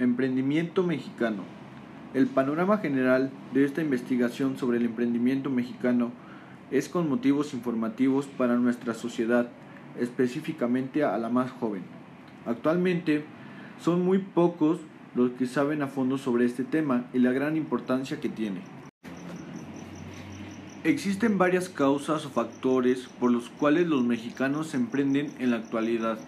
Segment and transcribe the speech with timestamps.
[0.00, 1.42] Emprendimiento mexicano.
[2.14, 6.10] El panorama general de esta investigación sobre el emprendimiento mexicano
[6.70, 9.50] es con motivos informativos para nuestra sociedad,
[9.98, 11.82] específicamente a la más joven.
[12.46, 13.26] Actualmente
[13.78, 14.80] son muy pocos
[15.14, 18.62] los que saben a fondo sobre este tema y la gran importancia que tiene.
[20.82, 26.18] Existen varias causas o factores por los cuales los mexicanos se emprenden en la actualidad,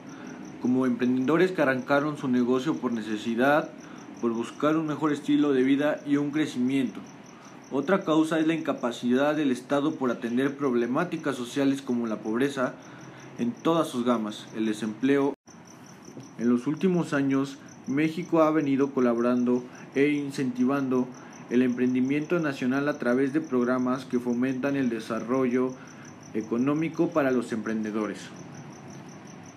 [0.63, 3.69] como emprendedores que arrancaron su negocio por necesidad,
[4.21, 7.01] por buscar un mejor estilo de vida y un crecimiento.
[7.73, 12.75] Otra causa es la incapacidad del Estado por atender problemáticas sociales como la pobreza
[13.41, 15.35] en todas sus gamas, el desempleo.
[16.39, 19.65] En los últimos años, México ha venido colaborando
[19.97, 21.09] e incentivando
[21.51, 25.73] el emprendimiento nacional a través de programas que fomentan el desarrollo
[26.35, 28.21] económico para los emprendedores.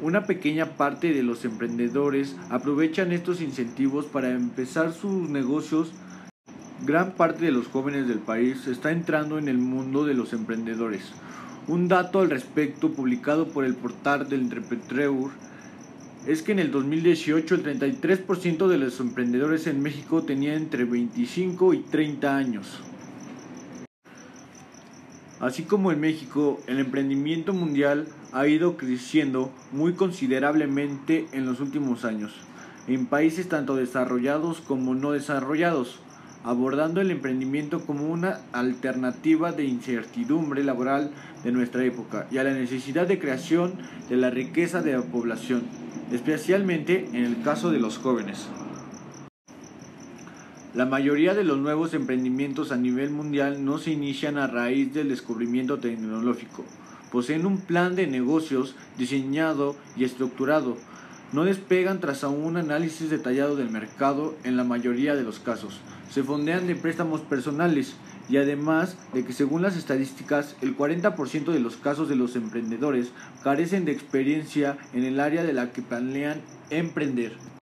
[0.01, 5.93] Una pequeña parte de los emprendedores aprovechan estos incentivos para empezar sus negocios.
[6.85, 11.13] Gran parte de los jóvenes del país está entrando en el mundo de los emprendedores.
[11.69, 15.31] Un dato al respecto publicado por el portal del Entrepreneur
[16.27, 21.73] es que en el 2018 el 33% de los emprendedores en México tenían entre 25
[21.73, 22.81] y 30 años.
[25.39, 32.05] Así como en México, el emprendimiento mundial ha ido creciendo muy considerablemente en los últimos
[32.05, 32.33] años,
[32.87, 35.99] en países tanto desarrollados como no desarrollados,
[36.43, 41.11] abordando el emprendimiento como una alternativa de incertidumbre laboral
[41.43, 43.73] de nuestra época y a la necesidad de creación
[44.09, 45.63] de la riqueza de la población
[46.11, 48.47] especialmente en el caso de los jóvenes.
[50.75, 55.07] La mayoría de los nuevos emprendimientos a nivel mundial no se inician a raíz del
[55.07, 56.65] descubrimiento tecnológico.
[57.13, 60.75] Poseen un plan de negocios diseñado y estructurado.
[61.31, 65.79] No despegan tras un análisis detallado del mercado en la mayoría de los casos.
[66.11, 67.95] Se fondean de préstamos personales
[68.27, 73.13] y además de que según las estadísticas el 40% de los casos de los emprendedores
[73.45, 77.54] carecen de experiencia en el área de la que planean emprender.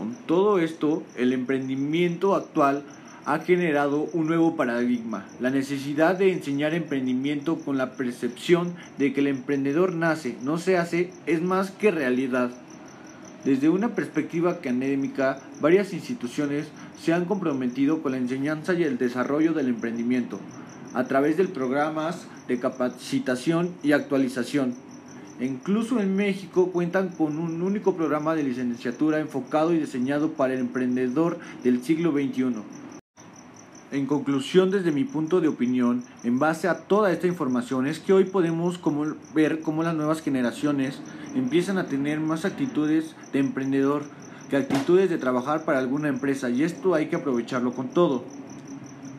[0.00, 2.84] Con todo esto, el emprendimiento actual
[3.26, 9.20] ha generado un nuevo paradigma, la necesidad de enseñar emprendimiento con la percepción de que
[9.20, 12.50] el emprendedor nace, no se hace, es más que realidad.
[13.44, 16.68] Desde una perspectiva académica, varias instituciones
[16.98, 20.40] se han comprometido con la enseñanza y el desarrollo del emprendimiento
[20.94, 24.74] a través de programas de capacitación y actualización.
[25.40, 30.52] E incluso en México cuentan con un único programa de licenciatura enfocado y diseñado para
[30.52, 32.56] el emprendedor del siglo XXI.
[33.90, 38.12] En conclusión, desde mi punto de opinión, en base a toda esta información, es que
[38.12, 38.78] hoy podemos
[39.34, 41.00] ver cómo las nuevas generaciones
[41.34, 44.02] empiezan a tener más actitudes de emprendedor
[44.50, 48.24] que actitudes de trabajar para alguna empresa y esto hay que aprovecharlo con todo.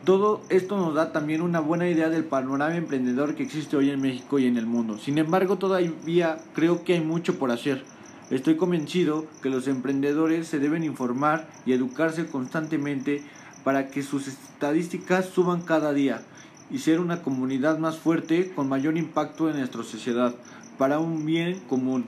[0.04, 4.00] Todo esto nos da también una buena idea del panorama emprendedor que existe hoy en
[4.00, 4.98] México y en el mundo.
[4.98, 7.84] Sin embargo, todavía creo que hay mucho por hacer.
[8.28, 13.22] Estoy convencido que los emprendedores se deben informar y educarse constantemente
[13.62, 16.22] para que sus estadísticas suban cada día
[16.68, 20.34] y ser una comunidad más fuerte con mayor impacto en nuestra sociedad
[20.78, 22.06] para un bien común.